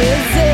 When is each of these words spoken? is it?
is 0.00 0.36
it? 0.36 0.49